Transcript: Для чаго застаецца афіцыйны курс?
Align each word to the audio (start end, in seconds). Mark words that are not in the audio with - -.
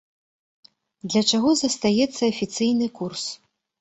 Для 1.11 1.21
чаго 1.31 1.49
застаецца 1.63 2.21
афіцыйны 2.33 2.87
курс? 3.01 3.23